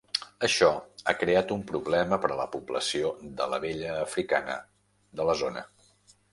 Això 0.45 0.69
ha 1.11 1.13
creat 1.23 1.53
un 1.55 1.61
problema 1.73 2.19
per 2.23 2.31
a 2.31 2.39
la 2.41 2.49
població 2.57 3.13
de 3.43 3.49
l'abella 3.53 3.95
africana 4.09 4.59
de 5.21 5.31
la 5.33 5.41
zona. 5.47 5.67